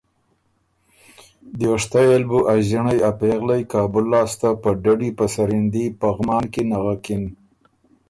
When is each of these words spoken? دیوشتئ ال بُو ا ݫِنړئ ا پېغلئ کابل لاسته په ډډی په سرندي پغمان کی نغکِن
دیوشتئ 1.57 2.07
ال 2.15 2.23
بُو 2.29 2.39
ا 2.51 2.53
ݫِنړئ 2.67 2.99
ا 3.09 3.11
پېغلئ 3.19 3.61
کابل 3.73 4.03
لاسته 4.13 4.49
په 4.61 4.69
ډډی 4.83 5.09
په 5.17 5.25
سرندي 5.33 5.85
پغمان 6.01 6.43
کی 6.53 6.61
نغکِن 6.69 7.23